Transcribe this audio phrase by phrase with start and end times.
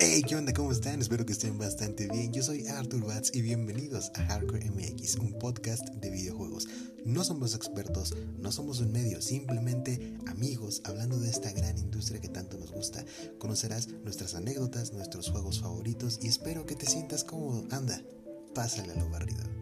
[0.00, 0.52] Hey, ¿qué onda?
[0.52, 1.00] ¿Cómo están?
[1.00, 2.32] Espero que estén bastante bien.
[2.32, 6.66] Yo soy Arthur Watts y bienvenidos a Hardcore MX, un podcast de videojuegos.
[7.04, 12.28] No somos expertos, no somos un medio, simplemente amigos hablando de esta gran industria que
[12.28, 13.04] tanto nos gusta.
[13.38, 17.64] Conocerás nuestras anécdotas, nuestros juegos favoritos y espero que te sientas cómodo.
[17.70, 18.02] Anda,
[18.52, 19.53] pásale a lo barrido.